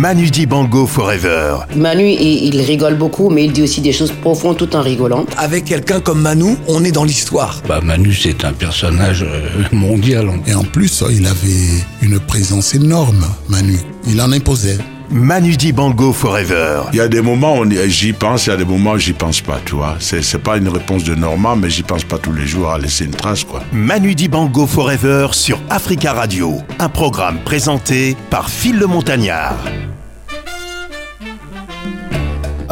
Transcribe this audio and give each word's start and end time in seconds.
Manu 0.00 0.30
Dibango 0.30 0.86
Forever. 0.86 1.56
Manu, 1.76 2.08
il, 2.08 2.54
il 2.54 2.60
rigole 2.62 2.94
beaucoup, 2.94 3.28
mais 3.28 3.44
il 3.44 3.52
dit 3.52 3.60
aussi 3.60 3.82
des 3.82 3.92
choses 3.92 4.12
profondes 4.12 4.56
tout 4.56 4.74
en 4.74 4.80
rigolant. 4.80 5.26
Avec 5.36 5.66
quelqu'un 5.66 6.00
comme 6.00 6.22
Manu, 6.22 6.56
on 6.68 6.82
est 6.84 6.90
dans 6.90 7.04
l'histoire. 7.04 7.60
Bah 7.68 7.82
Manu, 7.82 8.14
c'est 8.14 8.46
un 8.46 8.54
personnage 8.54 9.22
euh, 9.22 9.50
mondial. 9.72 10.30
Et 10.46 10.54
en 10.54 10.64
plus, 10.64 11.04
il 11.10 11.26
avait 11.26 11.84
une 12.00 12.18
présence 12.18 12.74
énorme, 12.74 13.26
Manu. 13.50 13.76
Il 14.08 14.22
en 14.22 14.32
imposait. 14.32 14.78
Manu 15.10 15.54
Dibango 15.54 16.14
Forever. 16.14 16.84
Il 16.94 16.96
y 16.96 17.02
a 17.02 17.08
des 17.08 17.20
moments 17.20 17.58
où 17.58 17.70
j'y 17.88 18.14
pense, 18.14 18.46
il 18.46 18.50
y 18.50 18.52
a 18.54 18.56
des 18.56 18.64
moments 18.64 18.92
où 18.92 18.98
j'y 18.98 19.12
pense 19.12 19.42
pas, 19.42 19.60
tu 19.66 19.74
vois. 19.74 19.96
C'est, 19.98 20.22
c'est 20.22 20.38
pas 20.38 20.56
une 20.56 20.68
réponse 20.68 21.04
de 21.04 21.14
Normand, 21.14 21.56
mais 21.56 21.68
j'y 21.68 21.82
pense 21.82 22.04
pas 22.04 22.16
tous 22.16 22.32
les 22.32 22.46
jours 22.46 22.70
à 22.70 22.78
laisser 22.78 23.04
une 23.04 23.10
trace, 23.10 23.44
quoi. 23.44 23.60
Manu 23.70 24.14
Dibango 24.14 24.66
Forever 24.66 25.26
sur 25.32 25.60
Africa 25.68 26.14
Radio. 26.14 26.62
Un 26.78 26.88
programme 26.88 27.40
présenté 27.44 28.16
par 28.30 28.48
Phil 28.48 28.78
le 28.78 28.86
Montagnard. 28.86 29.56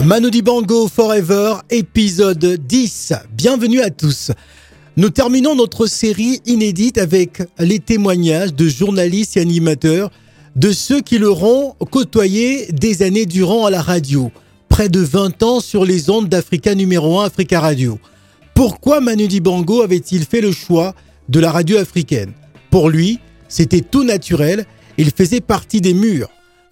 Manu 0.05 0.30
Dibango 0.30 0.87
Forever, 0.87 1.55
épisode 1.70 2.45
10. 2.45 3.15
Bienvenue 3.33 3.80
à 3.80 3.91
tous. 3.91 4.30
Nous 4.97 5.11
terminons 5.11 5.56
notre 5.56 5.87
série 5.87 6.41
inédite 6.47 6.98
avec 6.98 7.43
les 7.59 7.80
témoignages 7.80 8.55
de 8.55 8.69
journalistes 8.69 9.37
et 9.37 9.41
animateurs 9.41 10.11
de 10.55 10.70
ceux 10.70 11.01
qui 11.01 11.19
l'auront 11.19 11.75
côtoyé 11.91 12.70
des 12.70 13.03
années 13.03 13.27
durant 13.27 13.66
à 13.66 13.70
la 13.70 13.83
radio. 13.83 14.30
Près 14.69 14.89
de 14.89 15.01
20 15.01 15.42
ans 15.42 15.59
sur 15.59 15.84
les 15.84 16.11
ondes 16.11 16.28
d'Africa 16.28 16.77
numéro 16.77 17.19
1 17.19 17.27
Africa 17.27 17.61
Radio. 17.61 17.98
Pourquoi 18.55 19.01
Manu 19.01 19.27
Dibango 19.27 19.83
avait-il 19.83 20.25
fait 20.25 20.41
le 20.41 20.53
choix 20.53 20.95
de 21.28 21.41
la 21.41 21.51
radio 21.51 21.77
africaine? 21.77 22.33
Pour 22.70 22.89
lui, 22.89 23.19
c'était 23.48 23.80
tout 23.80 24.05
naturel, 24.05 24.65
il 24.97 25.11
faisait 25.11 25.41
partie 25.41 25.80
des 25.80 25.95
murs. 25.95 26.28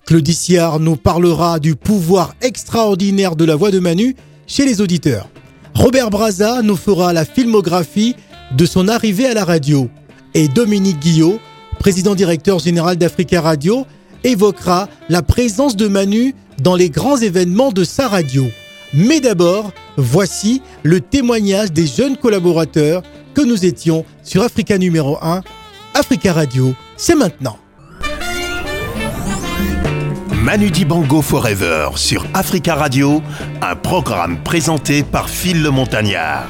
Claude 0.06 0.30
Siard 0.30 0.78
nous 0.78 0.94
parlera 0.94 1.58
du 1.58 1.74
pouvoir 1.74 2.36
extraordinaire 2.40 3.34
de 3.34 3.44
la 3.44 3.56
voix 3.56 3.72
de 3.72 3.80
Manu 3.80 4.14
chez 4.46 4.64
les 4.64 4.80
auditeurs. 4.80 5.28
Robert 5.74 6.10
Braza 6.10 6.62
nous 6.62 6.76
fera 6.76 7.12
la 7.12 7.24
filmographie 7.24 8.14
de 8.56 8.66
son 8.66 8.86
arrivée 8.86 9.26
à 9.26 9.34
la 9.34 9.44
radio. 9.44 9.90
Et 10.34 10.46
Dominique 10.46 11.00
Guillot, 11.00 11.40
président 11.80 12.14
directeur 12.14 12.60
général 12.60 12.96
d'Africa 12.98 13.40
Radio, 13.40 13.84
évoquera 14.22 14.88
la 15.08 15.22
présence 15.22 15.74
de 15.74 15.88
Manu 15.88 16.36
dans 16.62 16.76
les 16.76 16.88
grands 16.88 17.16
événements 17.16 17.72
de 17.72 17.82
sa 17.82 18.06
radio. 18.06 18.46
Mais 18.94 19.18
d'abord, 19.18 19.72
voici 19.96 20.62
le 20.84 21.00
témoignage 21.00 21.72
des 21.72 21.88
jeunes 21.88 22.16
collaborateurs 22.16 23.02
que 23.34 23.42
nous 23.42 23.66
étions 23.66 24.04
sur 24.22 24.42
Africa 24.42 24.78
numéro 24.78 25.18
1. 25.20 25.42
Africa 25.94 26.32
Radio, 26.32 26.74
c'est 26.96 27.16
maintenant. 27.16 27.58
Manu 30.46 30.70
Dibango 30.70 31.22
Forever 31.22 31.88
sur 31.96 32.24
Africa 32.32 32.76
Radio. 32.76 33.20
Un 33.60 33.74
programme 33.74 34.40
présenté 34.44 35.02
par 35.02 35.28
Phil 35.28 35.60
le 35.60 35.72
Montagnard. 35.72 36.46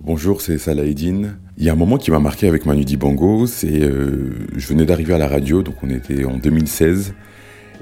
Bonjour, 0.00 0.40
c'est 0.40 0.56
Salah 0.58 0.84
Eddine. 0.84 1.36
Il 1.58 1.64
y 1.64 1.68
a 1.68 1.72
un 1.72 1.74
moment 1.74 1.98
qui 1.98 2.12
m'a 2.12 2.20
marqué 2.20 2.46
avec 2.46 2.64
Manu 2.64 2.84
Dibango, 2.84 3.48
c'est 3.48 3.82
euh, 3.82 4.46
je 4.54 4.68
venais 4.68 4.86
d'arriver 4.86 5.14
à 5.14 5.18
la 5.18 5.26
radio, 5.26 5.64
donc 5.64 5.74
on 5.82 5.90
était 5.90 6.24
en 6.24 6.36
2016, 6.36 7.14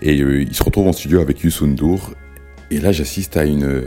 et 0.01 0.23
euh, 0.23 0.41
il 0.41 0.55
se 0.55 0.63
retrouve 0.63 0.89
en 0.89 0.95
studio 0.95 1.21
avec 1.21 1.41
Youssou 1.41 1.67
N'Dour, 1.67 2.15
et 2.71 2.81
là 2.81 2.93
j'assiste 2.93 3.37
à 3.37 3.45
une, 3.45 3.83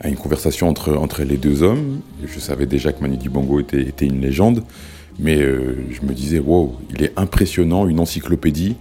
à 0.00 0.08
une 0.08 0.16
conversation 0.16 0.70
entre, 0.70 0.96
entre 0.96 1.22
les 1.22 1.36
deux 1.36 1.62
hommes. 1.62 2.00
Je 2.24 2.38
savais 2.40 2.64
déjà 2.64 2.94
que 2.94 3.02
Manu 3.02 3.18
Dibango 3.18 3.60
était, 3.60 3.82
était 3.82 4.06
une 4.06 4.22
légende, 4.22 4.64
mais 5.18 5.36
euh, 5.36 5.84
je 5.90 6.00
me 6.06 6.14
disais, 6.14 6.38
wow, 6.38 6.78
il 6.96 7.04
est 7.04 7.12
impressionnant, 7.16 7.86
une 7.86 8.00
encyclopédie, 8.00 8.76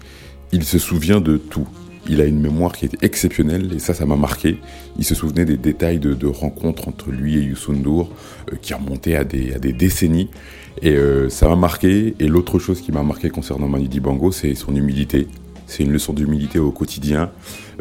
il 0.54 0.64
se 0.64 0.78
souvient 0.78 1.20
de 1.20 1.38
tout. 1.38 1.68
Il 2.08 2.22
a 2.22 2.26
une 2.26 2.40
mémoire 2.40 2.74
qui 2.74 2.86
est 2.86 3.04
exceptionnelle 3.04 3.72
et 3.76 3.80
ça, 3.80 3.94
ça 3.94 4.06
m'a 4.06 4.16
marqué. 4.16 4.60
Il 4.98 5.04
se 5.04 5.16
souvenait 5.16 5.46
des 5.46 5.58
détails 5.58 6.00
de, 6.00 6.28
rencontres 6.28 6.88
entre 6.88 7.12
lui 7.12 7.38
et 7.38 7.42
Youssou 7.42 7.74
N'Dour 7.74 8.10
euh, 8.52 8.56
qui 8.62 8.74
remontaient 8.74 9.16
à 9.16 9.24
des, 9.24 9.54
à 9.54 9.60
des 9.60 9.74
décennies. 9.74 10.30
Et 10.82 10.92
euh, 10.92 11.30
ça 11.30 11.48
m'a 11.48 11.56
marqué. 11.56 12.14
Et 12.20 12.28
l'autre 12.28 12.60
chose 12.60 12.82
qui 12.82 12.92
m'a 12.92 13.04
marqué 13.04 13.30
concernant 13.30 13.68
Manu 13.68 13.88
Dibango, 13.88 14.32
c'est 14.32 14.54
son 14.54 14.76
humilité. 14.76 15.28
C'est 15.74 15.82
une 15.82 15.92
leçon 15.92 16.14
d'humilité 16.14 16.60
au 16.60 16.70
quotidien. 16.70 17.32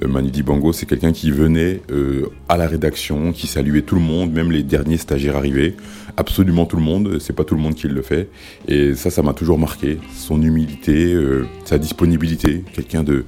Euh, 0.02 0.08
Manu 0.08 0.30
Dibango, 0.30 0.72
c'est 0.72 0.86
quelqu'un 0.86 1.12
qui 1.12 1.30
venait 1.30 1.82
euh, 1.90 2.30
à 2.48 2.56
la 2.56 2.66
rédaction, 2.66 3.32
qui 3.32 3.46
saluait 3.46 3.82
tout 3.82 3.96
le 3.96 4.00
monde, 4.00 4.32
même 4.32 4.50
les 4.50 4.62
derniers 4.62 4.96
stagiaires 4.96 5.36
arrivés. 5.36 5.76
Absolument 6.16 6.64
tout 6.64 6.76
le 6.76 6.82
monde. 6.82 7.18
C'est 7.20 7.34
pas 7.34 7.44
tout 7.44 7.54
le 7.54 7.60
monde 7.60 7.74
qui 7.74 7.88
le 7.88 8.00
fait. 8.00 8.30
Et 8.66 8.94
ça, 8.94 9.10
ça 9.10 9.20
m'a 9.20 9.34
toujours 9.34 9.58
marqué. 9.58 9.98
Son 10.16 10.40
humilité, 10.40 11.12
euh, 11.12 11.44
sa 11.66 11.76
disponibilité. 11.76 12.64
Quelqu'un 12.72 13.02
de 13.02 13.26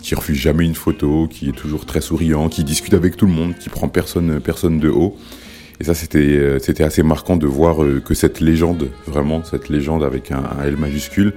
qui 0.00 0.14
refuse 0.14 0.38
jamais 0.38 0.64
une 0.64 0.76
photo, 0.76 1.28
qui 1.28 1.50
est 1.50 1.56
toujours 1.56 1.84
très 1.84 2.00
souriant, 2.00 2.48
qui 2.48 2.64
discute 2.64 2.94
avec 2.94 3.18
tout 3.18 3.26
le 3.26 3.32
monde, 3.32 3.54
qui 3.58 3.68
prend 3.68 3.88
personne, 3.88 4.40
personne 4.40 4.80
de 4.80 4.88
haut. 4.88 5.14
Et 5.78 5.84
ça, 5.84 5.92
c'était, 5.92 6.20
euh, 6.20 6.58
c'était 6.58 6.84
assez 6.84 7.02
marquant 7.02 7.36
de 7.36 7.46
voir 7.46 7.84
que 8.02 8.14
cette 8.14 8.40
légende, 8.40 8.88
vraiment 9.06 9.44
cette 9.44 9.68
légende 9.68 10.02
avec 10.02 10.32
un, 10.32 10.42
un 10.58 10.64
L 10.64 10.78
majuscule, 10.78 11.34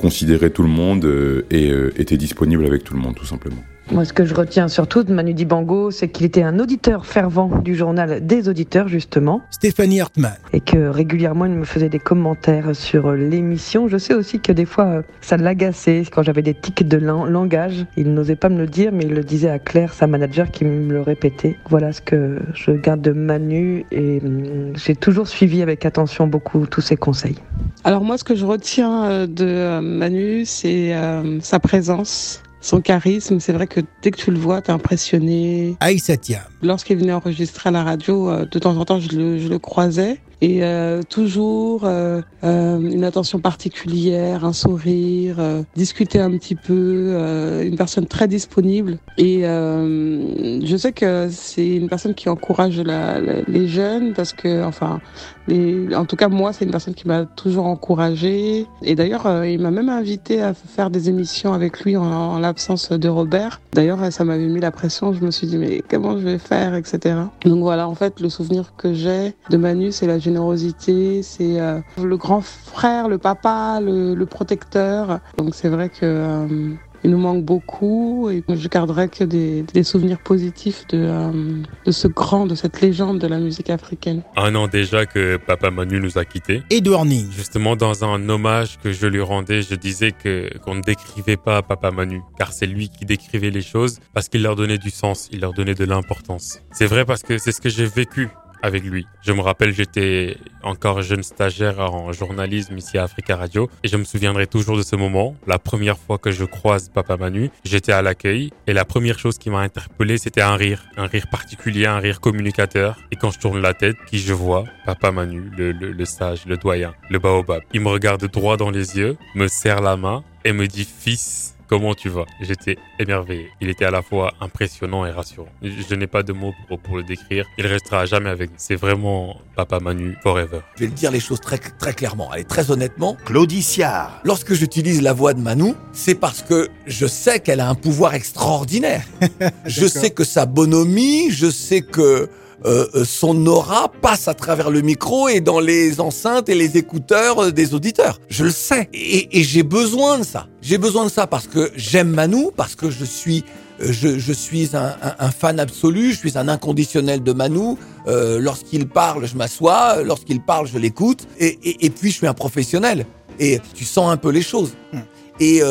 considérait 0.00 0.50
tout 0.50 0.62
le 0.62 0.68
monde 0.68 1.04
euh, 1.04 1.46
et 1.50 1.70
euh, 1.70 1.92
était 2.00 2.16
disponible 2.16 2.66
avec 2.66 2.82
tout 2.82 2.94
le 2.94 3.00
monde, 3.00 3.14
tout 3.14 3.26
simplement. 3.26 3.62
Moi, 3.92 4.04
ce 4.04 4.12
que 4.12 4.24
je 4.24 4.34
retiens 4.36 4.68
surtout 4.68 5.02
de 5.02 5.12
Manu 5.12 5.34
Dibango, 5.34 5.90
c'est 5.90 6.06
qu'il 6.08 6.24
était 6.24 6.44
un 6.44 6.60
auditeur 6.60 7.06
fervent 7.06 7.48
du 7.64 7.74
journal 7.74 8.24
des 8.24 8.48
auditeurs, 8.48 8.86
justement, 8.86 9.40
Stéphanie 9.50 10.00
Hartmann. 10.00 10.34
et 10.52 10.60
que 10.60 10.86
régulièrement, 10.88 11.44
il 11.46 11.52
me 11.52 11.64
faisait 11.64 11.88
des 11.88 11.98
commentaires 11.98 12.76
sur 12.76 13.10
l'émission. 13.10 13.88
Je 13.88 13.96
sais 13.98 14.14
aussi 14.14 14.38
que 14.38 14.52
des 14.52 14.64
fois, 14.64 14.84
euh, 14.84 15.02
ça 15.20 15.36
l'agaçait 15.36 16.04
quand 16.08 16.22
j'avais 16.22 16.42
des 16.42 16.54
tics 16.54 16.86
de 16.86 16.98
lan- 16.98 17.24
langage. 17.24 17.84
Il 17.96 18.14
n'osait 18.14 18.36
pas 18.36 18.48
me 18.48 18.58
le 18.58 18.68
dire, 18.68 18.92
mais 18.92 19.02
il 19.06 19.12
le 19.12 19.24
disait 19.24 19.50
à 19.50 19.58
Claire, 19.58 19.92
sa 19.92 20.06
manager, 20.06 20.52
qui 20.52 20.64
me 20.64 20.92
le 20.92 21.00
répétait. 21.00 21.56
Voilà 21.68 21.92
ce 21.92 22.00
que 22.00 22.38
je 22.54 22.70
garde 22.70 23.00
de 23.00 23.10
Manu, 23.10 23.84
et 23.90 24.20
hum, 24.24 24.72
j'ai 24.76 24.94
toujours 24.94 25.26
suivi 25.26 25.62
avec 25.62 25.84
attention 25.84 26.28
beaucoup 26.28 26.64
tous 26.66 26.80
ses 26.80 26.96
conseils. 26.96 27.38
Alors 27.82 28.04
moi, 28.04 28.18
ce 28.18 28.22
que 28.24 28.36
je 28.36 28.46
retiens 28.46 29.04
euh, 29.06 29.26
de 29.26 29.46
euh, 29.46 29.80
Manu, 29.80 30.44
c'est 30.44 30.94
sa 31.40 31.58
présence, 31.58 32.40
son 32.60 32.80
charisme. 32.80 33.40
C'est 33.40 33.52
vrai 33.52 33.66
que 33.66 33.80
dès 34.02 34.10
que 34.10 34.18
tu 34.18 34.30
le 34.30 34.38
vois, 34.38 34.60
t'es 34.62 34.72
impressionné. 34.72 35.76
Aïssa 35.80 36.16
Thiam. 36.16 36.42
Lorsqu'il 36.62 36.98
venait 36.98 37.12
enregistrer 37.12 37.68
à 37.68 37.72
la 37.72 37.84
radio, 37.84 38.30
euh, 38.30 38.44
de 38.44 38.58
temps 38.58 38.76
en 38.76 38.84
temps, 38.84 39.00
je 39.00 39.16
le, 39.16 39.38
je 39.38 39.48
le 39.48 39.58
croisais. 39.58 40.20
Et 40.42 40.64
euh, 40.64 41.02
toujours 41.02 41.84
euh, 41.84 42.22
euh, 42.44 42.78
une 42.78 43.04
attention 43.04 43.40
particulière, 43.40 44.44
un 44.44 44.52
sourire, 44.52 45.36
discuter 45.76 46.18
un 46.20 46.30
petit 46.30 46.54
peu, 46.54 47.60
une 47.64 47.76
personne 47.76 48.06
très 48.06 48.26
disponible. 48.28 48.98
Et 49.18 49.42
je 49.42 50.76
sais 50.78 50.92
que 50.92 51.28
c'est 51.30 51.66
une 51.76 51.88
personne 51.88 52.14
qui 52.14 52.28
encourage 52.28 52.80
la- 52.80 53.20
les 53.20 53.68
jeunes 53.68 54.12
parce 54.14 54.32
que, 54.32 54.64
enfin, 54.64 55.00
les, 55.48 55.94
en 55.94 56.04
tout 56.04 56.16
cas 56.16 56.28
moi, 56.28 56.52
c'est 56.52 56.64
une 56.64 56.70
personne 56.70 56.94
qui 56.94 57.06
m'a 57.08 57.24
toujours 57.24 57.66
encouragée. 57.66 58.66
Et 58.82 58.94
d'ailleurs, 58.94 59.44
il 59.44 59.60
m'a 59.60 59.70
même 59.70 59.88
invité 59.88 60.40
à 60.42 60.54
faire 60.54 60.90
des 60.90 61.08
émissions 61.08 61.52
avec 61.52 61.80
lui 61.84 61.96
en, 61.96 62.04
en 62.04 62.38
l'absence 62.38 62.90
de 62.90 63.08
Robert. 63.08 63.60
D'ailleurs, 63.74 64.12
ça 64.12 64.24
m'avait 64.24 64.46
mis 64.46 64.60
la 64.60 64.70
pression. 64.70 65.12
Je 65.12 65.24
me 65.24 65.30
suis 65.30 65.46
dit 65.46 65.58
mais 65.58 65.82
comment 65.88 66.16
je 66.18 66.24
vais 66.24 66.38
faire, 66.38 66.74
etc. 66.74 67.16
Donc 67.44 67.60
voilà, 67.60 67.88
en 67.88 67.94
fait, 67.94 68.20
le 68.20 68.28
souvenir 68.28 68.72
que 68.76 68.92
j'ai 68.94 69.34
de 69.50 69.56
Manu, 69.56 69.92
c'est 69.92 70.06
la 70.06 70.18
générosité, 70.30 71.22
c'est 71.22 71.60
euh, 71.60 71.80
le 72.00 72.16
grand 72.16 72.40
frère, 72.40 73.08
le 73.08 73.18
papa, 73.18 73.80
le, 73.82 74.14
le 74.14 74.26
protecteur. 74.26 75.18
Donc 75.38 75.54
c'est 75.54 75.68
vrai 75.68 75.88
que 75.88 75.98
euh, 76.02 76.74
il 77.02 77.10
nous 77.10 77.18
manque 77.18 77.44
beaucoup 77.44 78.28
et 78.30 78.44
je 78.48 78.68
garderai 78.68 79.08
que 79.08 79.24
des, 79.24 79.62
des 79.62 79.82
souvenirs 79.82 80.18
positifs 80.18 80.86
de, 80.88 80.98
euh, 80.98 81.62
de 81.86 81.90
ce 81.90 82.06
grand, 82.08 82.46
de 82.46 82.54
cette 82.54 82.80
légende 82.80 83.18
de 83.18 83.26
la 83.26 83.38
musique 83.38 83.70
africaine. 83.70 84.22
Un 84.36 84.54
an 84.54 84.68
déjà 84.68 85.06
que 85.06 85.38
Papa 85.38 85.70
Manu 85.70 85.98
nous 86.00 86.18
a 86.18 86.24
quittés. 86.24 86.62
Edouard 86.70 87.06
Ning. 87.06 87.30
Justement, 87.32 87.74
dans 87.74 88.04
un 88.04 88.28
hommage 88.28 88.78
que 88.82 88.92
je 88.92 89.06
lui 89.06 89.22
rendais, 89.22 89.62
je 89.62 89.74
disais 89.74 90.12
que 90.12 90.50
qu'on 90.58 90.74
ne 90.74 90.82
décrivait 90.82 91.38
pas 91.38 91.62
Papa 91.62 91.90
Manu, 91.90 92.20
car 92.38 92.52
c'est 92.52 92.66
lui 92.66 92.90
qui 92.90 93.04
décrivait 93.06 93.50
les 93.50 93.62
choses, 93.62 93.98
parce 94.12 94.28
qu'il 94.28 94.42
leur 94.42 94.54
donnait 94.54 94.78
du 94.78 94.90
sens, 94.90 95.28
il 95.32 95.40
leur 95.40 95.54
donnait 95.54 95.74
de 95.74 95.84
l'importance. 95.84 96.60
C'est 96.70 96.86
vrai 96.86 97.04
parce 97.04 97.22
que 97.22 97.38
c'est 97.38 97.52
ce 97.52 97.60
que 97.60 97.70
j'ai 97.70 97.86
vécu 97.86 98.28
avec 98.62 98.84
lui. 98.84 99.06
Je 99.22 99.32
me 99.32 99.40
rappelle, 99.40 99.72
j'étais 99.72 100.36
encore 100.62 101.02
jeune 101.02 101.22
stagiaire 101.22 101.80
en 101.80 102.12
journalisme 102.12 102.76
ici 102.76 102.98
à 102.98 103.04
Africa 103.04 103.36
Radio 103.36 103.68
et 103.82 103.88
je 103.88 103.96
me 103.96 104.04
souviendrai 104.04 104.46
toujours 104.46 104.76
de 104.76 104.82
ce 104.82 104.96
moment. 104.96 105.34
La 105.46 105.58
première 105.58 105.98
fois 105.98 106.18
que 106.18 106.30
je 106.30 106.44
croise 106.44 106.88
Papa 106.88 107.16
Manu, 107.16 107.50
j'étais 107.64 107.92
à 107.92 108.02
l'accueil 108.02 108.50
et 108.66 108.72
la 108.72 108.84
première 108.84 109.18
chose 109.18 109.38
qui 109.38 109.50
m'a 109.50 109.60
interpellé, 109.60 110.18
c'était 110.18 110.42
un 110.42 110.56
rire. 110.56 110.84
Un 110.96 111.06
rire 111.06 111.26
particulier, 111.30 111.86
un 111.86 111.98
rire 111.98 112.20
communicateur. 112.20 112.96
Et 113.10 113.16
quand 113.16 113.30
je 113.30 113.38
tourne 113.38 113.60
la 113.60 113.74
tête, 113.74 113.96
qui 114.06 114.18
je 114.18 114.32
vois? 114.32 114.64
Papa 114.86 115.10
Manu, 115.10 115.50
le, 115.56 115.72
le, 115.72 115.92
le 115.92 116.04
sage, 116.04 116.46
le 116.46 116.56
doyen, 116.56 116.94
le 117.08 117.18
baobab. 117.18 117.62
Il 117.72 117.80
me 117.80 117.88
regarde 117.88 118.24
droit 118.30 118.56
dans 118.56 118.70
les 118.70 118.96
yeux, 118.96 119.16
me 119.34 119.48
serre 119.48 119.80
la 119.80 119.96
main 119.96 120.24
et 120.44 120.52
me 120.52 120.66
dit 120.66 120.84
fils 120.86 121.54
comment 121.70 121.94
tu 121.94 122.08
vas? 122.08 122.26
J'étais 122.40 122.76
émerveillé. 122.98 123.48
Il 123.60 123.68
était 123.70 123.84
à 123.84 123.92
la 123.92 124.02
fois 124.02 124.34
impressionnant 124.40 125.06
et 125.06 125.12
rassurant. 125.12 125.48
Je, 125.62 125.94
n'ai 125.94 126.08
pas 126.08 126.24
de 126.24 126.32
mots 126.32 126.52
pour, 126.66 126.80
pour, 126.80 126.96
le 126.96 127.04
décrire. 127.04 127.46
Il 127.58 127.66
restera 127.66 128.06
jamais 128.06 128.28
avec 128.28 128.50
nous. 128.50 128.56
C'est 128.58 128.74
vraiment 128.74 129.36
Papa 129.54 129.78
Manu 129.78 130.16
forever. 130.20 130.58
Je 130.74 130.80
vais 130.80 130.86
le 130.86 130.92
dire 130.92 131.12
les 131.12 131.20
choses 131.20 131.40
très, 131.40 131.58
très 131.58 131.94
clairement 131.94 132.34
et 132.34 132.42
très 132.42 132.72
honnêtement. 132.72 133.16
Claudiciard. 133.24 134.20
Lorsque 134.24 134.52
j'utilise 134.52 135.00
la 135.00 135.12
voix 135.12 135.32
de 135.32 135.40
Manu, 135.40 135.74
c'est 135.92 136.16
parce 136.16 136.42
que 136.42 136.68
je 136.86 137.06
sais 137.06 137.38
qu'elle 137.38 137.60
a 137.60 137.68
un 137.68 137.76
pouvoir 137.76 138.14
extraordinaire. 138.14 139.04
je 139.64 139.86
sais 139.86 140.10
que 140.10 140.24
sa 140.24 140.46
bonhomie, 140.46 141.30
je 141.30 141.48
sais 141.48 141.82
que 141.82 142.28
euh, 142.66 142.86
euh, 142.94 143.04
son 143.04 143.46
aura 143.46 143.90
passe 144.02 144.28
à 144.28 144.34
travers 144.34 144.70
le 144.70 144.82
micro 144.82 145.28
et 145.28 145.40
dans 145.40 145.60
les 145.60 145.98
enceintes 146.00 146.50
et 146.50 146.54
les 146.54 146.76
écouteurs 146.76 147.44
euh, 147.44 147.52
des 147.52 147.72
auditeurs. 147.72 148.20
Je 148.28 148.44
le 148.44 148.50
sais. 148.50 148.90
Et, 148.92 149.42
j'ai 149.42 149.62
besoin 149.62 150.18
de 150.18 150.24
ça. 150.24 150.46
J'ai 150.60 150.76
besoin 150.76 151.04
de 151.04 151.10
ça 151.10 151.26
parce 151.26 151.46
que 151.46 151.70
j'aime 151.74 152.10
Manu, 152.10 152.48
parce 152.56 152.74
que 152.74 152.90
je 152.90 153.04
suis 153.04 153.44
je, 153.82 154.32
suis 154.34 154.72
un, 154.74 155.30
fan 155.30 155.58
absolu, 155.58 156.12
je 156.12 156.18
suis 156.18 156.36
un 156.36 156.48
inconditionnel 156.48 157.22
de 157.22 157.32
Manu. 157.32 157.76
lorsqu'il 158.06 158.86
parle, 158.86 159.24
je 159.24 159.34
m'assois. 159.36 160.02
Lorsqu'il 160.02 160.42
parle, 160.42 160.66
je 160.66 160.76
l'écoute. 160.76 161.26
Et, 161.38 161.86
et, 161.86 161.88
puis, 161.88 162.10
je 162.10 162.16
suis 162.16 162.26
un 162.26 162.34
professionnel. 162.34 163.06
Et 163.38 163.58
tu 163.72 163.86
sens 163.86 164.12
un 164.12 164.18
peu 164.18 164.28
les 164.28 164.42
choses. 164.42 164.74
Hmm. 164.92 164.98
Et 165.40 165.62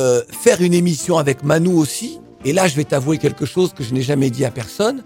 faire 0.41 0.59
une 0.61 0.73
émission 0.73 1.19
avec 1.19 1.43
Manu 1.43 1.69
aussi. 1.69 2.19
Et 2.45 2.51
là, 2.51 2.67
je 2.67 2.75
vais 2.75 2.83
t'avouer 2.83 3.19
quelque 3.19 3.45
chose 3.45 3.73
que 3.73 3.83
je 3.83 3.93
n'ai 3.93 4.01
jamais 4.01 4.31
dit 4.31 4.43
à 4.43 4.49
personne. 4.49 5.03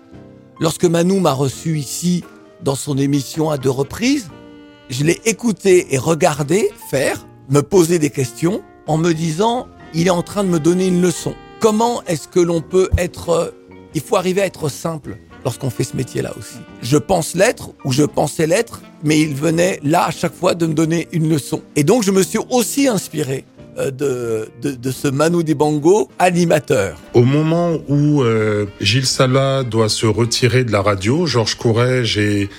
Lorsque 0.59 0.85
Manu 0.85 1.19
m'a 1.19 1.33
reçu 1.33 1.77
ici 1.77 2.23
dans 2.61 2.75
son 2.75 2.97
émission 2.97 3.49
à 3.49 3.57
deux 3.57 3.69
reprises, 3.69 4.29
je 4.89 5.03
l'ai 5.03 5.19
écouté 5.25 5.93
et 5.93 5.97
regardé 5.97 6.69
faire, 6.89 7.25
me 7.49 7.61
poser 7.61 7.99
des 7.99 8.09
questions 8.09 8.63
en 8.85 8.97
me 8.97 9.13
disant, 9.13 9.67
il 9.93 10.07
est 10.07 10.11
en 10.11 10.21
train 10.21 10.43
de 10.43 10.49
me 10.49 10.59
donner 10.59 10.87
une 10.87 11.01
leçon. 11.01 11.33
Comment 11.59 12.03
est-ce 12.03 12.27
que 12.27 12.39
l'on 12.39 12.61
peut 12.61 12.89
être... 12.97 13.29
Euh, 13.29 13.49
il 13.95 14.01
faut 14.01 14.15
arriver 14.15 14.41
à 14.41 14.45
être 14.45 14.69
simple 14.69 15.17
lorsqu'on 15.43 15.69
fait 15.69 15.83
ce 15.83 15.95
métier-là 15.95 16.33
aussi. 16.37 16.57
Je 16.81 16.97
pense 16.97 17.35
l'être 17.35 17.71
ou 17.83 17.91
je 17.91 18.03
pensais 18.03 18.47
l'être, 18.47 18.81
mais 19.03 19.19
il 19.19 19.35
venait 19.35 19.79
là 19.83 20.05
à 20.05 20.11
chaque 20.11 20.33
fois 20.33 20.55
de 20.55 20.65
me 20.65 20.73
donner 20.73 21.07
une 21.11 21.29
leçon. 21.29 21.61
Et 21.75 21.83
donc 21.83 22.03
je 22.03 22.11
me 22.11 22.23
suis 22.23 22.39
aussi 22.49 22.87
inspiré 22.87 23.45
de, 23.77 24.49
de, 24.61 24.71
de, 24.71 24.91
ce 24.91 25.07
Manu 25.07 25.43
Dibango 25.43 26.09
animateur. 26.19 26.97
Au 27.13 27.23
moment 27.23 27.77
où 27.87 28.21
euh, 28.21 28.65
Gilles 28.79 29.05
Salah 29.05 29.63
doit 29.63 29.89
se 29.89 30.05
retirer 30.05 30.63
de 30.63 30.71
la 30.71 30.81
radio, 30.81 31.25
Georges 31.25 31.55
Courrèges 31.55 32.17
est 32.17 32.49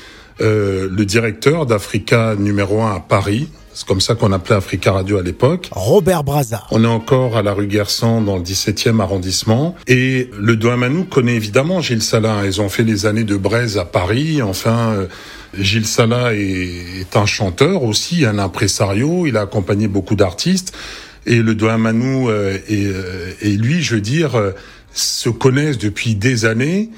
euh, 0.40 0.88
le 0.90 1.04
directeur 1.04 1.66
d'Africa 1.66 2.34
numéro 2.36 2.82
1 2.82 2.96
à 2.96 3.00
Paris. 3.00 3.48
C'est 3.72 3.86
comme 3.86 4.00
ça 4.00 4.14
qu'on 4.14 4.30
appelait 4.30 4.54
Africa 4.54 4.92
Radio 4.92 5.18
à 5.18 5.22
l'époque. 5.22 5.68
Robert 5.72 6.22
Braza. 6.22 6.62
On 6.70 6.84
est 6.84 6.88
encore 6.88 7.36
à 7.36 7.42
la 7.42 7.52
rue 7.52 7.66
Guersan 7.66 8.20
dans 8.20 8.36
le 8.36 8.42
17e 8.42 9.00
arrondissement. 9.00 9.74
Et 9.88 10.30
le 10.38 10.54
Douamanou 10.54 11.04
connaît 11.04 11.34
évidemment 11.34 11.80
Gilles 11.80 12.02
Salah. 12.02 12.42
Ils 12.44 12.60
ont 12.60 12.68
fait 12.68 12.84
les 12.84 13.06
années 13.06 13.24
de 13.24 13.36
Braise 13.36 13.76
à 13.76 13.84
Paris. 13.84 14.42
Enfin, 14.42 14.92
euh, 14.92 15.06
Gilles 15.58 15.86
Salah 15.86 16.34
est, 16.34 17.00
est, 17.00 17.16
un 17.16 17.26
chanteur 17.26 17.82
aussi, 17.82 18.24
un 18.24 18.38
impresario. 18.38 19.26
Il 19.26 19.36
a 19.36 19.42
accompagné 19.42 19.88
beaucoup 19.88 20.14
d'artistes. 20.14 20.72
Et 21.26 21.36
le 21.36 21.54
Douamanou 21.54 22.28
euh, 22.28 22.58
et, 22.68 22.86
euh, 22.86 23.32
et, 23.40 23.50
lui, 23.50 23.82
je 23.82 23.96
veux 23.96 24.00
dire, 24.00 24.34
euh, 24.34 24.52
se 24.92 25.28
connaissent 25.28 25.78
depuis 25.78 26.14
des 26.14 26.44
années. 26.44 26.90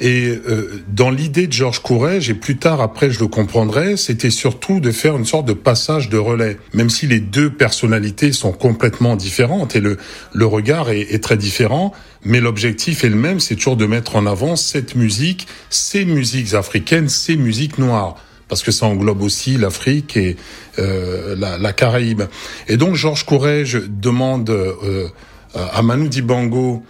Et 0.00 0.40
dans 0.88 1.12
l'idée 1.12 1.46
de 1.46 1.52
Georges 1.52 1.78
Courrèges, 1.78 2.28
et 2.28 2.34
plus 2.34 2.56
tard 2.56 2.80
après 2.80 3.12
je 3.12 3.20
le 3.20 3.28
comprendrai, 3.28 3.96
c'était 3.96 4.28
surtout 4.28 4.80
de 4.80 4.90
faire 4.90 5.16
une 5.16 5.24
sorte 5.24 5.46
de 5.46 5.52
passage 5.52 6.08
de 6.08 6.18
relais, 6.18 6.58
même 6.74 6.90
si 6.90 7.06
les 7.06 7.20
deux 7.20 7.48
personnalités 7.48 8.32
sont 8.32 8.50
complètement 8.50 9.14
différentes 9.14 9.76
et 9.76 9.80
le, 9.80 9.96
le 10.32 10.46
regard 10.46 10.90
est, 10.90 11.14
est 11.14 11.22
très 11.22 11.36
différent, 11.36 11.92
mais 12.24 12.40
l'objectif 12.40 13.04
est 13.04 13.08
le 13.08 13.14
même, 13.14 13.38
c'est 13.38 13.54
toujours 13.54 13.76
de 13.76 13.86
mettre 13.86 14.16
en 14.16 14.26
avant 14.26 14.56
cette 14.56 14.96
musique, 14.96 15.46
ces 15.70 16.04
musiques 16.04 16.54
africaines, 16.54 17.08
ces 17.08 17.36
musiques 17.36 17.78
noires 17.78 18.16
parce 18.54 18.62
que 18.62 18.70
ça 18.70 18.86
englobe 18.86 19.20
aussi 19.20 19.56
l'Afrique 19.56 20.16
et 20.16 20.36
euh, 20.78 21.34
la, 21.36 21.58
la, 21.58 21.72
Caraïbe. 21.72 22.22
Et 22.68 22.76
donc 22.76 22.94
Georges 22.94 23.26
Courrèges 23.26 23.82
demande 23.88 24.48
euh, 24.48 25.08
à 25.56 25.82
Manu 25.82 26.08
Dibango 26.08 26.84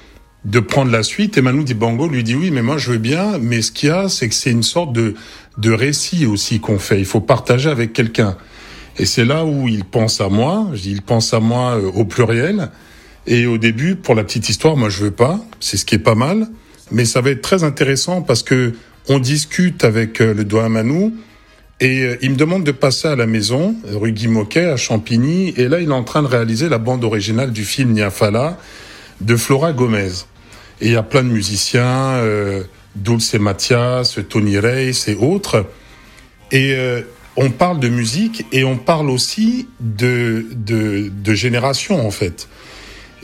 de 0.45 0.61
prendre 0.61 0.93
la 0.93 1.03
suite 1.03 1.39
et 1.39 1.41
Manu 1.41 1.65
Dibango 1.65 2.07
lui 2.07 2.23
dit 2.23 2.35
oui 2.35 2.51
mais 2.51 2.61
moi 2.61 2.77
je 2.77 2.91
veux 2.91 2.99
bien 2.99 3.39
mais 3.39 3.63
ce 3.63 3.73
qu'il 3.73 3.89
y 3.89 3.93
a 3.93 4.11
c'est 4.11 4.29
que 4.29 4.35
c'est 4.35 4.51
une 4.51 4.63
sorte 4.63 4.93
de 4.93 5.15
de 5.57 5.73
récit 5.73 6.27
aussi 6.27 6.61
qu'on 6.61 6.79
fait. 6.79 6.99
Il 6.99 7.07
faut 7.07 7.23
partager 7.23 7.71
avec 7.71 7.95
quelqu'un. 7.95 8.37
Et 8.99 9.07
c'est 9.07 9.25
là 9.25 9.47
où 9.47 9.67
il 9.67 9.87
pense 9.87 10.21
à 10.21 10.29
moi. 10.29 10.67
Il 10.85 11.01
pense 11.01 11.33
à 11.33 11.41
moi 11.41 11.79
euh, 11.79 11.91
au 11.93 12.05
pluriel. 12.05 12.69
Et 13.27 13.47
au 13.47 13.57
début 13.57 13.97
pour 13.97 14.15
la 14.15 14.23
petite 14.23 14.51
histoire 14.51 14.77
moi 14.77 14.91
je 14.91 15.03
veux 15.03 15.13
pas. 15.13 15.41
C'est 15.61 15.79
ce 15.79 15.87
qui 15.87 15.95
est 15.95 15.99
pas 16.11 16.15
mal. 16.15 16.47
Mais 16.91 17.07
ça 17.07 17.23
va 17.23 17.31
être 17.31 17.41
très 17.41 17.65
intéressant 17.65 18.21
parce 18.21 18.43
que 18.43 18.75
on 19.09 19.19
discute 19.19 19.85
avec 19.85 20.21
euh, 20.21 20.35
le 20.35 20.45
doigt 20.45 20.69
Manu 20.69 21.13
et 21.81 22.03
euh, 22.03 22.17
il 22.23 22.31
me 22.31 22.37
demande 22.37 22.65
de 22.65 22.73
passer 22.73 23.09
à 23.09 23.17
la 23.17 23.27
maison, 23.27 23.75
rue 23.91 24.13
Guy 24.13 24.29
Moquet, 24.29 24.67
à 24.67 24.77
Champigny, 24.77 25.55
et 25.57 25.69
là 25.69 25.81
il 25.81 25.89
est 25.89 25.93
en 25.93 26.05
train 26.05 26.23
de 26.23 26.29
réaliser 26.29 26.69
la 26.69 26.79
bande 26.79 27.05
originale 27.05 27.53
du 27.53 27.65
film 27.65 27.93
Niafala 27.93 28.59
de 29.21 29.37
Flora 29.37 29.73
Gomez. 29.73 30.25
Et 30.81 30.87
il 30.87 30.93
y 30.93 30.97
a 30.97 31.03
plein 31.03 31.23
de 31.23 31.29
musiciens, 31.29 32.15
euh, 32.15 32.65
Dulce 32.95 33.35
Mathias, 33.35 34.19
Tony 34.29 34.59
Reis 34.59 35.05
et 35.09 35.15
autres. 35.15 35.67
Et 36.53 36.75
euh, 36.75 37.03
on 37.37 37.51
parle 37.51 37.81
de 37.81 37.89
musique 37.89 38.47
et 38.53 38.65
on 38.65 38.77
parle 38.77 39.11
aussi 39.11 39.69
de, 39.81 40.47
de, 40.53 41.11
de 41.13 41.35
génération 41.35 42.07
en 42.07 42.11
fait. 42.11 42.49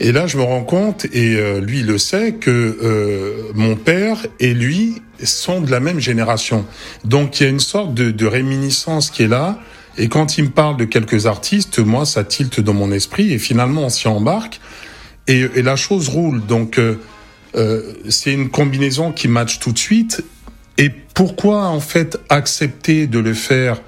Et 0.03 0.11
là, 0.11 0.25
je 0.25 0.35
me 0.35 0.41
rends 0.41 0.63
compte, 0.63 1.05
et 1.13 1.35
euh, 1.35 1.61
lui 1.61 1.83
le 1.83 1.99
sait, 1.99 2.33
que 2.33 2.49
euh, 2.49 3.51
mon 3.53 3.75
père 3.75 4.25
et 4.39 4.55
lui 4.55 4.99
sont 5.23 5.61
de 5.61 5.69
la 5.69 5.79
même 5.79 5.99
génération. 5.99 6.65
Donc 7.05 7.39
il 7.39 7.43
y 7.43 7.45
a 7.45 7.49
une 7.49 7.59
sorte 7.59 7.93
de, 7.93 8.09
de, 8.09 8.25
réminiscence 8.25 9.11
qui 9.11 9.21
est 9.21 9.27
là. 9.27 9.59
Et 9.99 10.09
quand 10.09 10.39
il 10.39 10.45
me 10.45 10.49
parle 10.49 10.75
de 10.77 10.85
quelques 10.85 11.27
artistes, 11.27 11.77
moi, 11.77 12.07
ça 12.07 12.23
tilte 12.23 12.59
dans 12.61 12.73
mon 12.73 12.91
esprit. 12.91 13.31
Et 13.31 13.37
finalement, 13.37 13.83
on 13.83 13.89
s'y 13.89 14.07
embarque. 14.07 14.59
Et, 15.27 15.41
et, 15.53 15.61
la 15.61 15.75
chose 15.75 16.09
roule. 16.09 16.43
Donc 16.47 16.79
euh, 16.79 16.99
euh 17.53 17.93
c'est 18.09 18.33
une 18.33 18.49
combinaison 18.49 19.11
qui 19.11 19.27
match 19.27 19.59
tout 19.59 19.71
de 19.71 19.77
suite. 19.77 20.23
Et 20.79 20.89
pourquoi, 20.89 21.67
en 21.67 21.79
fait, 21.79 22.17
accepter 22.29 23.05
de 23.05 23.19
le 23.19 23.35
faire 23.35 23.79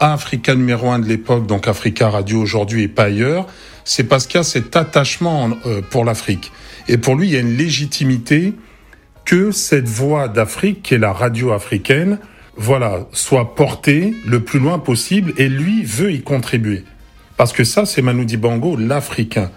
à 0.00 0.14
Africa 0.14 0.54
numéro 0.54 0.88
1 0.88 1.00
de 1.00 1.08
l'époque, 1.08 1.46
donc 1.46 1.68
Africa 1.68 2.08
Radio 2.08 2.40
aujourd'hui 2.40 2.84
et 2.84 2.88
pas 2.88 3.04
ailleurs? 3.04 3.46
C'est 3.88 4.04
parce 4.04 4.26
qu'il 4.26 4.36
y 4.36 4.40
a 4.40 4.44
cet 4.44 4.76
attachement 4.76 5.48
euh, 5.64 5.80
pour 5.80 6.04
l'Afrique. 6.04 6.52
Et 6.88 6.98
pour 6.98 7.16
lui, 7.16 7.28
il 7.28 7.32
y 7.32 7.36
a 7.36 7.40
une 7.40 7.56
légitimité 7.56 8.52
que 9.24 9.50
cette 9.50 9.88
voix 9.88 10.28
d'Afrique, 10.28 10.82
qui 10.82 10.94
est 10.94 10.98
la 10.98 11.14
radio 11.14 11.52
africaine, 11.52 12.18
voilà, 12.54 13.06
soit 13.12 13.54
portée 13.54 14.12
le 14.26 14.40
plus 14.40 14.58
loin 14.58 14.78
possible 14.78 15.32
et 15.38 15.48
lui 15.48 15.84
veut 15.84 16.12
y 16.12 16.20
contribuer. 16.20 16.84
Parce 17.38 17.54
que 17.54 17.64
ça, 17.64 17.86
c'est 17.86 18.02
Manu 18.02 18.26
Dibango, 18.26 18.76
l'Africain. 18.76 19.50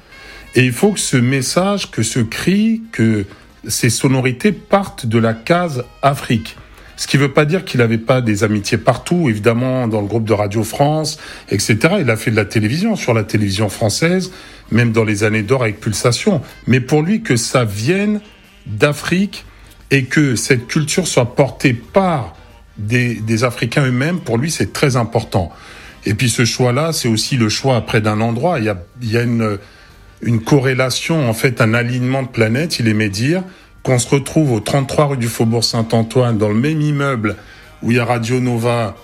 Et 0.56 0.64
il 0.64 0.72
faut 0.72 0.94
que 0.94 1.00
ce 1.00 1.18
message, 1.18 1.92
que 1.92 2.02
ce 2.02 2.22
cri, 2.22 2.84
que 2.94 3.26
ces 3.68 3.90
sonorités 3.90 4.54
partent 4.54 5.06
de 5.06 5.20
la 5.20 5.34
case 5.34 5.84
Afrique. 6.02 6.56
Ce 6.98 7.08
qui 7.08 7.18
ne 7.18 7.24
veut 7.24 7.34
pas 7.34 7.46
dire 7.46 7.66
qu'il 7.66 7.80
n'avait 7.80 7.98
pas 7.98 8.22
des 8.22 8.44
amitiés 8.44 8.78
partout, 8.78 9.30
évidemment, 9.30 9.88
dans 9.88 10.02
le 10.02 10.08
groupe 10.08 10.26
de 10.26 10.34
Radio 10.34 10.64
France, 10.64 11.18
etc. 11.50 11.78
Il 12.00 12.10
a 12.10 12.16
fait 12.16 12.32
de 12.32 12.36
la 12.36 12.46
télévision, 12.46 12.96
sur 12.96 13.14
la 13.14 13.24
télévision 13.24 13.70
française, 13.70 14.32
même 14.72 14.92
dans 14.92 15.04
les 15.04 15.24
années 15.24 15.44
d'or 15.44 15.64
avec 15.64 15.80
Pulsation. 15.80 16.42
Mais 16.68 16.80
pour 16.80 17.02
lui, 17.02 17.22
que 17.22 17.36
ça 17.36 17.66
vienne 17.66 18.22
d'Afrique 18.66 19.46
et 19.90 20.06
que 20.06 20.36
cette 20.36 20.68
culture 20.68 21.08
soit 21.08 21.36
portée 21.36 21.74
par 21.74 22.36
des, 22.78 23.44
Africains 23.44 23.86
eux-mêmes, 23.86 24.20
pour 24.20 24.38
lui, 24.38 24.52
c'est 24.52 24.74
très 24.74 24.96
important. 24.96 25.52
Et 26.06 26.14
puis 26.14 26.30
ce 26.30 26.46
choix-là, 26.46 26.94
c'est 26.94 27.08
aussi 27.08 27.38
le 27.38 27.50
choix 27.50 27.82
près 27.82 28.02
d'un 28.02 28.22
endroit. 28.22 28.60
Il 28.60 28.66
y 28.66 28.70
a, 28.70 28.78
il 29.02 29.12
y 29.12 29.18
a 29.18 29.22
une, 29.22 29.58
une 30.22 30.42
corrélation, 30.42 31.30
en 31.30 31.34
fait, 31.34 31.62
un 31.62 31.74
alignement 31.74 32.24
de 32.24 32.28
planètes, 32.28 32.80
il 32.80 32.88
aimait 32.88 33.10
dire, 33.10 33.44
qu'on 33.84 34.00
se 34.00 34.10
retrouve 34.10 34.52
au 34.52 34.60
33 34.60 35.06
rue 35.06 35.18
du 35.18 35.28
Faubourg 35.28 35.64
Saint-Antoine, 35.64 36.38
dans 36.38 36.50
le 36.50 36.56
même 36.56 36.82
immeuble 36.82 37.36
où 37.82 37.92
il 37.92 37.98
y 37.98 38.00
a 38.00 38.06
Radio 38.06 38.40
Nova, 38.40 38.96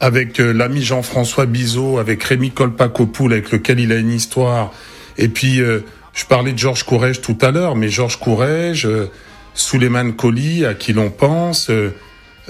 avec 0.00 0.38
euh, 0.38 0.52
l'ami 0.52 0.82
Jean-François 0.82 1.46
Bizot, 1.46 1.98
avec 1.98 2.22
Rémi 2.22 2.50
Colpacopoul, 2.50 3.32
avec 3.32 3.50
lequel 3.50 3.80
il 3.80 3.92
a 3.92 3.96
une 3.96 4.12
histoire. 4.12 4.72
Et 5.16 5.28
puis, 5.28 5.60
euh, 5.60 5.80
je 6.12 6.24
parlais 6.24 6.52
de 6.52 6.58
Georges 6.58 6.84
Courrèges 6.84 7.20
tout 7.20 7.38
à 7.40 7.50
l'heure, 7.50 7.74
mais 7.74 7.88
Georges 7.88 8.18
Courrèges, 8.18 8.86
euh, 8.86 9.10
Souleymane 9.54 10.14
Colli, 10.14 10.64
à 10.64 10.74
qui 10.74 10.92
l'on 10.92 11.10
pense, 11.10 11.70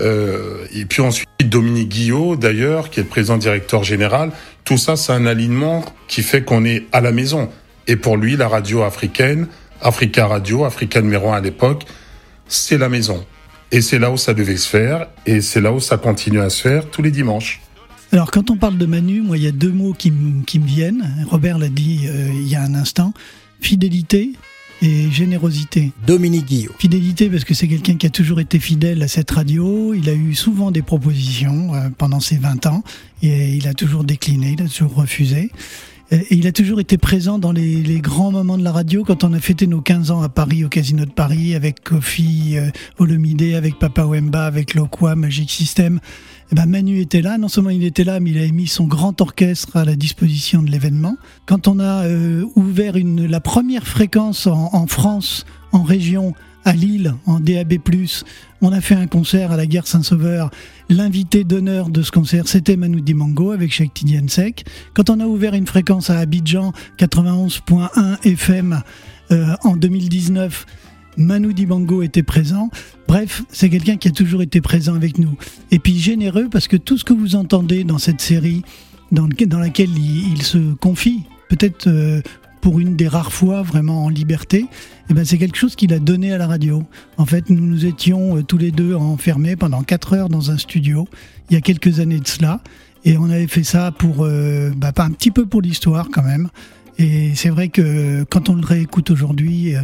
euh, 0.00 0.64
et 0.74 0.84
puis 0.84 1.02
ensuite 1.02 1.28
Dominique 1.44 1.88
Guillot, 1.88 2.36
d'ailleurs, 2.36 2.90
qui 2.90 3.00
est 3.00 3.02
le 3.02 3.08
président 3.08 3.36
directeur 3.36 3.84
général. 3.84 4.30
Tout 4.64 4.78
ça, 4.78 4.96
c'est 4.96 5.12
un 5.12 5.26
alignement 5.26 5.84
qui 6.06 6.22
fait 6.22 6.42
qu'on 6.42 6.64
est 6.64 6.84
à 6.92 7.00
la 7.00 7.12
maison. 7.12 7.50
Et 7.86 7.96
pour 7.96 8.16
lui, 8.16 8.36
la 8.36 8.48
radio 8.48 8.82
africaine, 8.82 9.48
Africa 9.82 10.26
Radio, 10.26 10.64
Africa 10.64 11.00
numéro 11.00 11.30
1 11.30 11.36
à 11.36 11.40
l'époque, 11.40 11.84
c'est 12.46 12.78
la 12.78 12.88
maison. 12.88 13.24
Et 13.70 13.80
c'est 13.80 13.98
là 13.98 14.10
où 14.10 14.16
ça 14.16 14.34
devait 14.34 14.56
se 14.56 14.68
faire, 14.68 15.08
et 15.26 15.40
c'est 15.40 15.60
là 15.60 15.72
où 15.72 15.80
ça 15.80 15.98
continue 15.98 16.40
à 16.40 16.50
se 16.50 16.62
faire 16.62 16.88
tous 16.90 17.02
les 17.02 17.10
dimanches. 17.10 17.60
Alors 18.12 18.30
quand 18.30 18.50
on 18.50 18.56
parle 18.56 18.78
de 18.78 18.86
Manu, 18.86 19.20
moi 19.20 19.36
il 19.36 19.44
y 19.44 19.46
a 19.46 19.52
deux 19.52 19.70
mots 19.70 19.92
qui, 19.92 20.10
me 20.10 20.66
viennent. 20.66 21.26
Robert 21.30 21.58
l'a 21.58 21.68
dit 21.68 22.06
euh, 22.08 22.30
il 22.32 22.48
y 22.48 22.56
a 22.56 22.62
un 22.62 22.74
instant. 22.74 23.12
Fidélité 23.60 24.32
et 24.80 25.10
générosité. 25.10 25.92
Dominique 26.06 26.46
Guillot. 26.46 26.72
Fidélité 26.78 27.28
parce 27.28 27.44
que 27.44 27.52
c'est 27.52 27.68
quelqu'un 27.68 27.96
qui 27.96 28.06
a 28.06 28.10
toujours 28.10 28.40
été 28.40 28.58
fidèle 28.58 29.02
à 29.02 29.08
cette 29.08 29.30
radio. 29.30 29.92
Il 29.92 30.08
a 30.08 30.14
eu 30.14 30.34
souvent 30.34 30.70
des 30.70 30.82
propositions 30.82 31.74
euh, 31.74 31.88
pendant 31.98 32.20
ses 32.20 32.36
20 32.36 32.66
ans 32.66 32.82
et 33.22 33.54
il 33.54 33.68
a 33.68 33.74
toujours 33.74 34.04
décliné, 34.04 34.54
il 34.58 34.62
a 34.62 34.68
toujours 34.68 34.94
refusé. 34.94 35.50
Et 36.10 36.36
il 36.36 36.46
a 36.46 36.52
toujours 36.52 36.80
été 36.80 36.96
présent 36.96 37.38
dans 37.38 37.52
les, 37.52 37.82
les, 37.82 38.00
grands 38.00 38.32
moments 38.32 38.56
de 38.56 38.64
la 38.64 38.72
radio. 38.72 39.04
Quand 39.04 39.24
on 39.24 39.34
a 39.34 39.40
fêté 39.40 39.66
nos 39.66 39.82
15 39.82 40.10
ans 40.10 40.22
à 40.22 40.30
Paris, 40.30 40.64
au 40.64 40.70
Casino 40.70 41.04
de 41.04 41.10
Paris, 41.10 41.54
avec 41.54 41.84
Kofi 41.84 42.56
euh, 42.56 42.70
Olomide, 42.98 43.54
avec 43.54 43.78
Papa 43.78 44.06
Wemba, 44.06 44.46
avec 44.46 44.72
Lokwa, 44.72 45.16
Magic 45.16 45.50
System, 45.50 46.00
eh 46.50 46.54
ben 46.54 46.64
Manu 46.64 46.98
était 47.00 47.20
là. 47.20 47.36
Non 47.36 47.48
seulement 47.48 47.68
il 47.68 47.84
était 47.84 48.04
là, 48.04 48.20
mais 48.20 48.30
il 48.30 48.38
a 48.38 48.50
mis 48.50 48.68
son 48.68 48.86
grand 48.86 49.20
orchestre 49.20 49.76
à 49.76 49.84
la 49.84 49.96
disposition 49.96 50.62
de 50.62 50.70
l'événement. 50.70 51.16
Quand 51.44 51.68
on 51.68 51.78
a 51.78 52.06
euh, 52.06 52.46
ouvert 52.56 52.96
une, 52.96 53.26
la 53.26 53.40
première 53.40 53.86
fréquence 53.86 54.46
en, 54.46 54.70
en 54.72 54.86
France, 54.86 55.44
en 55.72 55.82
région, 55.82 56.32
à 56.64 56.72
Lille 56.72 57.14
en 57.26 57.40
DAB+. 57.40 57.74
On 58.60 58.72
a 58.72 58.80
fait 58.80 58.94
un 58.94 59.06
concert 59.06 59.52
à 59.52 59.56
la 59.56 59.66
Guerre 59.66 59.86
Saint-Sauveur. 59.86 60.50
L'invité 60.88 61.44
d'honneur 61.44 61.88
de 61.88 62.02
ce 62.02 62.10
concert, 62.10 62.48
c'était 62.48 62.76
Manu 62.76 63.00
Dimango 63.00 63.52
avec 63.52 63.72
Cheikh 63.72 63.94
Tidiansek. 63.94 64.64
Quand 64.94 65.10
on 65.10 65.20
a 65.20 65.26
ouvert 65.26 65.54
une 65.54 65.66
fréquence 65.66 66.10
à 66.10 66.18
Abidjan 66.18 66.72
91.1 66.98 68.18
FM 68.24 68.82
euh, 69.30 69.54
en 69.64 69.76
2019, 69.76 70.66
Manu 71.16 71.52
Dibango 71.52 72.02
était 72.02 72.22
présent. 72.22 72.70
Bref, 73.08 73.42
c'est 73.50 73.68
quelqu'un 73.68 73.96
qui 73.96 74.08
a 74.08 74.12
toujours 74.12 74.40
été 74.40 74.60
présent 74.60 74.94
avec 74.94 75.18
nous. 75.18 75.36
Et 75.70 75.78
puis 75.78 75.98
généreux 75.98 76.48
parce 76.50 76.68
que 76.68 76.76
tout 76.76 76.96
ce 76.96 77.04
que 77.04 77.12
vous 77.12 77.34
entendez 77.36 77.84
dans 77.84 77.98
cette 77.98 78.20
série, 78.20 78.62
dans, 79.10 79.28
dans 79.46 79.58
laquelle 79.58 79.90
il, 79.90 80.32
il, 80.32 80.42
se 80.42 80.74
confie, 80.74 81.24
peut-être 81.48 81.88
euh, 81.88 82.22
pour 82.60 82.78
une 82.80 82.96
des 82.96 83.08
rares 83.08 83.32
fois 83.32 83.62
vraiment 83.62 84.04
en 84.04 84.08
liberté, 84.08 84.66
eh 85.10 85.14
ben 85.14 85.24
c'est 85.24 85.38
quelque 85.38 85.56
chose 85.56 85.76
qu'il 85.76 85.92
a 85.92 85.98
donné 85.98 86.32
à 86.32 86.38
la 86.38 86.46
radio. 86.46 86.82
En 87.16 87.26
fait, 87.26 87.50
nous 87.50 87.64
nous 87.64 87.86
étions 87.86 88.36
euh, 88.36 88.42
tous 88.42 88.58
les 88.58 88.70
deux 88.70 88.94
enfermés 88.94 89.56
pendant 89.56 89.82
4 89.82 90.12
heures 90.14 90.28
dans 90.28 90.50
un 90.50 90.58
studio, 90.58 91.08
il 91.50 91.54
y 91.54 91.56
a 91.56 91.60
quelques 91.60 92.00
années 92.00 92.20
de 92.20 92.28
cela, 92.28 92.60
et 93.04 93.16
on 93.16 93.30
avait 93.30 93.46
fait 93.46 93.64
ça 93.64 93.92
pour, 93.92 94.24
euh, 94.24 94.70
bah, 94.76 94.92
un 94.96 95.10
petit 95.10 95.30
peu 95.30 95.46
pour 95.46 95.62
l'histoire 95.62 96.08
quand 96.12 96.22
même. 96.22 96.48
Et 96.98 97.32
c'est 97.34 97.50
vrai 97.50 97.68
que 97.68 98.24
quand 98.24 98.48
on 98.48 98.54
le 98.54 98.66
réécoute 98.66 99.10
aujourd'hui, 99.10 99.76
euh, 99.76 99.80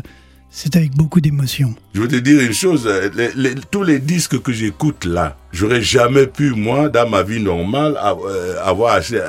c'est 0.50 0.76
avec 0.76 0.94
beaucoup 0.96 1.20
d'émotion. 1.20 1.74
Je 1.94 2.00
veux 2.00 2.08
te 2.08 2.16
dire 2.16 2.40
une 2.40 2.52
chose, 2.52 2.88
les, 3.36 3.54
tous 3.70 3.82
les 3.82 3.98
disques 3.98 4.40
que 4.40 4.52
j'écoute 4.52 5.04
là, 5.04 5.36
j'aurais 5.54 5.82
jamais 5.82 6.26
pu, 6.26 6.50
moi, 6.50 6.88
dans 6.88 7.08
ma 7.08 7.22
vie 7.22 7.40
normale, 7.40 7.96
avoir 8.62 8.94
acheté, 8.94 9.20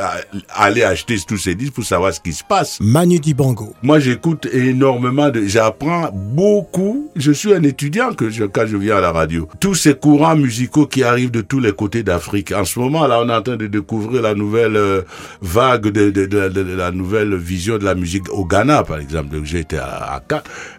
aller 0.50 0.84
acheter 0.84 1.17
tous 1.25 1.38
ces 1.38 1.55
disques 1.55 1.74
pour 1.74 1.86
savoir 1.86 2.13
ce 2.13 2.20
qui 2.20 2.34
se 2.34 2.44
passe. 2.44 2.79
Manu 2.82 3.20
Dibango. 3.20 3.74
Moi, 3.84 4.00
j'écoute 4.00 4.48
énormément 4.51 5.29
de, 5.29 5.46
j'apprends 5.46 6.10
beaucoup. 6.12 7.12
Je 7.15 7.32
suis 7.32 7.53
un 7.53 7.63
étudiant 7.63 8.13
que 8.13 8.29
je, 8.29 8.44
quand 8.46 8.65
je 8.65 8.77
viens 8.77 8.98
à 8.98 9.01
la 9.01 9.12
radio. 9.12 9.48
Tous 9.60 9.75
ces 9.75 9.94
courants 9.94 10.36
musicaux 10.36 10.88
qui 10.88 11.03
arrivent 11.03 11.32
de 11.32 11.41
tous 11.41 11.60
les 11.60 11.72
côtés 11.72 12.03
d'Afrique. 12.03 12.51
En 12.51 12.65
ce 12.65 12.79
moment, 12.79 13.08
là, 13.08 13.22
on 13.22 13.29
est 13.29 13.34
en 13.34 13.41
train 13.41 13.58
de 13.58 13.67
découvrir 13.67 14.22
la 14.22 14.34
nouvelle 14.34 14.75
euh, 14.75 15.01
vague 15.41 15.88
de, 15.88 16.10
de, 16.10 16.25
de, 16.25 16.50
de, 16.50 16.75
la 16.75 16.91
nouvelle 16.91 17.36
vision 17.36 17.77
de 17.77 17.86
la 17.86 17.96
musique 17.96 18.32
au 18.32 18.46
Ghana, 18.46 18.84
par 18.84 19.00
exemple. 19.00 19.36
J'ai 19.44 19.60
été 19.60 19.77
à, 19.77 20.22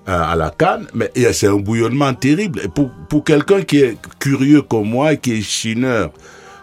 à, 0.06 0.32
à 0.32 0.36
la 0.36 0.50
Cannes, 0.50 0.86
mais 0.94 1.10
c'est 1.32 1.46
un 1.46 1.56
bouillonnement 1.56 2.12
terrible. 2.14 2.60
Et 2.64 2.68
pour, 2.68 2.90
pour 3.08 3.24
quelqu'un 3.24 3.62
qui 3.62 3.78
est 3.78 3.96
curieux 4.18 4.62
comme 4.62 4.88
moi 4.88 5.16
qui 5.16 5.32
est 5.32 5.35
chineur. 5.42 6.10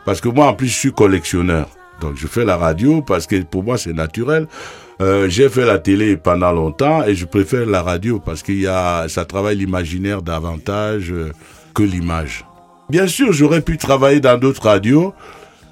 Parce 0.05 0.21
que 0.21 0.29
moi, 0.29 0.47
en 0.47 0.53
plus, 0.53 0.67
je 0.67 0.75
suis 0.75 0.91
collectionneur. 0.91 1.67
Donc, 2.01 2.15
je 2.15 2.27
fais 2.27 2.43
la 2.43 2.57
radio 2.57 3.01
parce 3.01 3.27
que 3.27 3.41
pour 3.43 3.63
moi, 3.63 3.77
c'est 3.77 3.93
naturel. 3.93 4.47
Euh, 5.01 5.27
j'ai 5.29 5.49
fait 5.49 5.65
la 5.65 5.79
télé 5.79 6.17
pendant 6.17 6.51
longtemps 6.51 7.03
et 7.03 7.15
je 7.15 7.25
préfère 7.25 7.65
la 7.65 7.81
radio 7.81 8.19
parce 8.19 8.43
qu'il 8.43 8.59
y 8.59 8.67
a, 8.67 9.07
ça 9.07 9.25
travaille 9.25 9.57
l'imaginaire 9.57 10.21
davantage 10.21 11.11
euh, 11.11 11.31
que 11.73 11.83
l'image. 11.83 12.45
Bien 12.89 13.07
sûr, 13.07 13.31
j'aurais 13.31 13.61
pu 13.61 13.77
travailler 13.77 14.19
dans 14.19 14.37
d'autres 14.37 14.63
radios. 14.63 15.13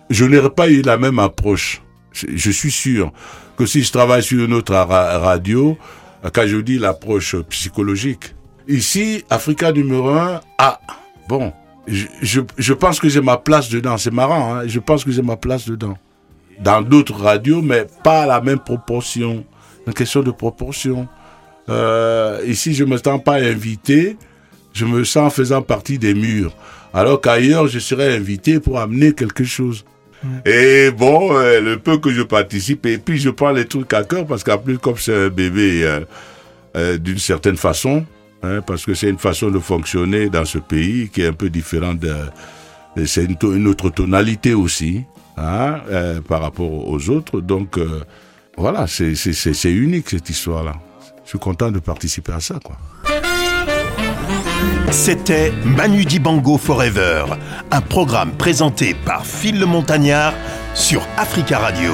Je 0.10 0.26
n'aurais 0.26 0.50
pas 0.50 0.70
eu 0.70 0.82
la 0.82 0.98
même 0.98 1.20
approche. 1.20 1.82
Je 2.14 2.52
suis 2.52 2.72
sûr 2.72 3.12
que 3.58 3.66
si 3.66 3.84
je 3.84 3.92
travaille 3.92 4.24
sur 4.24 4.44
une 4.44 4.54
autre 4.54 4.74
ra 4.74 5.20
radio, 5.20 5.78
quand 6.34 6.48
je 6.48 6.58
dis 6.58 6.78
l'approche 6.78 7.36
psychologique, 7.50 8.36
ici, 8.68 9.24
Africa 9.30 9.72
numéro 9.72 10.10
un, 10.10 10.42
ah, 10.58 10.80
bon, 11.30 11.54
je, 11.88 12.06
je, 12.22 12.42
je, 12.58 12.74
pense 12.74 13.00
que 13.00 13.10
j'ai 13.10 13.22
ma 13.22 13.38
place 13.38 13.70
dedans. 13.70 13.98
C'est 13.98 14.14
marrant, 14.14 14.56
hein? 14.56 14.68
je 14.68 14.80
pense 14.80 15.04
que 15.04 15.12
j'ai 15.12 15.22
ma 15.22 15.38
place 15.38 15.66
dedans. 15.66 15.98
Dans 16.60 16.82
d'autres 16.82 17.16
radios, 17.16 17.62
mais 17.62 17.88
pas 18.04 18.24
à 18.24 18.26
la 18.28 18.42
même 18.42 18.60
proportion. 18.60 19.44
Une 19.88 19.94
question 19.94 20.22
de 20.22 20.32
proportion. 20.32 21.08
Euh, 21.70 22.40
ici, 22.46 22.74
je 22.74 22.84
me 22.84 22.98
sens 22.98 23.24
pas 23.24 23.36
invité, 23.36 24.18
je 24.74 24.86
me 24.86 25.04
sens 25.04 25.34
faisant 25.34 25.62
partie 25.62 25.98
des 25.98 26.14
murs. 26.14 26.54
Alors 26.94 27.22
qu'ailleurs, 27.22 27.68
je 27.68 27.80
serais 27.80 28.16
invité 28.16 28.60
pour 28.60 28.80
amener 28.80 29.14
quelque 29.14 29.44
chose. 29.44 29.86
Et 30.46 30.92
bon, 30.92 31.36
euh, 31.36 31.60
le 31.60 31.78
peu 31.78 31.98
que 31.98 32.12
je 32.12 32.22
participe, 32.22 32.86
et 32.86 32.98
puis 32.98 33.18
je 33.18 33.30
prends 33.30 33.52
les 33.52 33.66
trucs 33.66 33.92
à 33.94 34.04
cœur, 34.04 34.26
parce 34.26 34.44
qu'en 34.44 34.58
plus, 34.58 34.78
comme 34.78 34.98
c'est 34.98 35.26
un 35.26 35.30
bébé, 35.30 35.84
euh, 35.84 36.02
euh, 36.78 36.98
d'une 36.98 37.18
certaine 37.18 37.58
façon, 37.58 38.06
Hein, 38.44 38.62
parce 38.66 38.86
que 38.86 38.94
c'est 38.94 39.10
une 39.10 39.20
façon 39.20 39.52
de 39.52 39.60
fonctionner 39.60 40.30
dans 40.30 40.46
ce 40.46 40.58
pays 40.58 41.10
qui 41.10 41.22
est 41.22 41.28
un 41.28 41.34
peu 41.34 41.50
différente 41.50 42.00
de, 42.00 42.16
c'est 43.06 43.26
une, 43.26 43.68
autre 43.68 43.90
tonalité 43.90 44.54
aussi 44.54 45.04
hein, 45.38 45.80
euh, 45.90 46.22
par 46.22 46.42
rapport 46.42 46.88
aux 46.90 47.10
autres. 47.10 47.40
Donc 47.40 47.78
euh, 47.78 48.04
voilà, 48.58 48.88
c'est 48.88 49.72
unique 49.72 50.10
cette 50.10 50.30
histoire-là. 50.30 50.74
Je 51.24 51.30
suis 51.30 51.40
content 51.40 51.72
de 51.72 51.80
participer 51.80 52.34
à 52.34 52.40
ça, 52.40 52.60
quoi. 52.64 52.78
C'était 54.92 55.54
Manu 55.64 56.04
Dibango 56.04 56.58
Forever, 56.58 57.26
un 57.72 57.82
programme 57.82 58.32
présenté 58.32 58.94
par 58.94 59.26
Phil 59.26 59.58
le 59.58 59.66
Montagnard 59.66 60.34
sur 60.74 61.02
Africa 61.18 61.60
Radio. 61.60 61.92